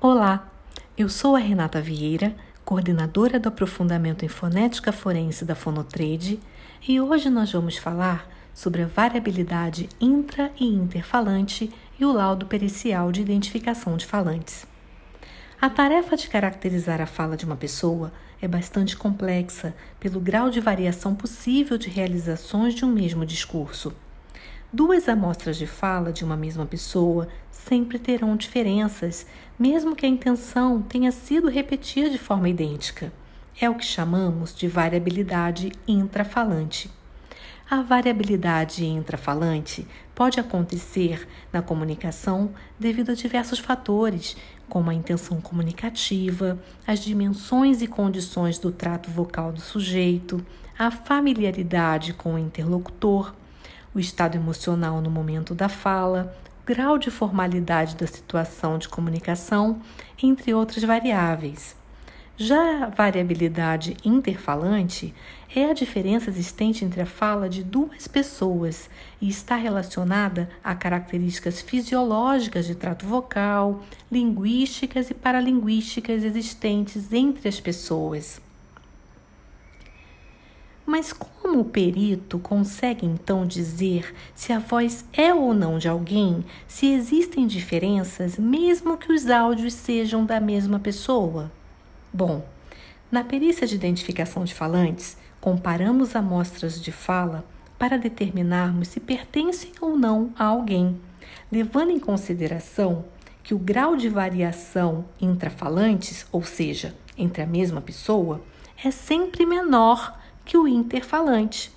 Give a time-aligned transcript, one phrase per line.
[0.00, 0.48] Olá,
[0.96, 2.32] eu sou a Renata Vieira,
[2.64, 6.38] coordenadora do aprofundamento em fonética forense da Fonotrade,
[6.86, 13.10] e hoje nós vamos falar sobre a variabilidade intra e interfalante e o laudo pericial
[13.10, 14.64] de identificação de falantes.
[15.60, 20.60] A tarefa de caracterizar a fala de uma pessoa é bastante complexa pelo grau de
[20.60, 23.92] variação possível de realizações de um mesmo discurso.
[24.70, 29.26] Duas amostras de fala de uma mesma pessoa sempre terão diferenças,
[29.58, 33.10] mesmo que a intenção tenha sido repetir de forma idêntica.
[33.58, 36.90] É o que chamamos de variabilidade intrafalante.
[37.70, 44.36] A variabilidade intrafalante pode acontecer na comunicação devido a diversos fatores,
[44.68, 50.44] como a intenção comunicativa, as dimensões e condições do trato vocal do sujeito,
[50.78, 53.32] a familiaridade com o interlocutor,
[53.98, 56.32] o estado emocional no momento da fala,
[56.64, 59.80] grau de formalidade da situação de comunicação,
[60.22, 61.76] entre outras variáveis.
[62.36, 65.12] Já a variabilidade interfalante
[65.52, 68.88] é a diferença existente entre a fala de duas pessoas
[69.20, 77.58] e está relacionada a características fisiológicas de trato vocal, linguísticas e paralinguísticas existentes entre as
[77.58, 78.40] pessoas.
[80.88, 86.42] Mas como o perito consegue então dizer se a voz é ou não de alguém,
[86.66, 91.52] se existem diferenças, mesmo que os áudios sejam da mesma pessoa?
[92.10, 92.42] Bom,
[93.12, 97.44] na perícia de identificação de falantes, comparamos amostras de fala
[97.78, 100.98] para determinarmos se pertencem ou não a alguém,
[101.52, 103.04] levando em consideração
[103.42, 108.40] que o grau de variação intrafalantes, ou seja, entre a mesma pessoa,
[108.82, 110.17] é sempre menor
[110.48, 111.70] que o interfalante,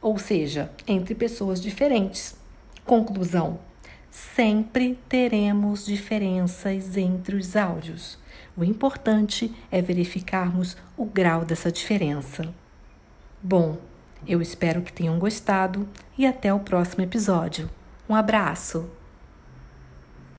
[0.00, 2.34] ou seja, entre pessoas diferentes.
[2.82, 3.60] Conclusão:
[4.10, 8.18] sempre teremos diferenças entre os áudios.
[8.56, 12.48] O importante é verificarmos o grau dessa diferença.
[13.42, 13.76] Bom,
[14.26, 15.86] eu espero que tenham gostado
[16.16, 17.68] e até o próximo episódio.
[18.08, 19.03] Um abraço!